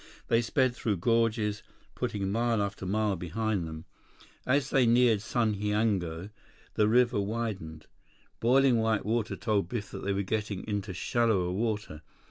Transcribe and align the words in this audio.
They 0.29 0.41
sped 0.41 0.73
through 0.73 0.97
gorges, 0.97 1.61
putting 1.93 2.31
mile 2.31 2.59
after 2.59 2.87
mile 2.87 3.15
behind 3.15 3.67
them. 3.67 3.85
As 4.47 4.71
they 4.71 4.87
neared 4.87 5.19
Sundhiango, 5.19 6.31
the 6.73 6.87
river 6.87 7.21
widened. 7.21 7.85
Boiling 8.39 8.77
white 8.77 9.05
water 9.05 9.35
told 9.35 9.69
Biff 9.69 9.91
that 9.91 10.03
they 10.03 10.11
were 10.13 10.23
getting 10.23 10.65
into 10.65 10.91
shallower 10.91 11.51
water. 11.51 12.01